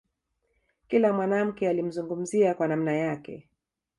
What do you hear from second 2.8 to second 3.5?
yake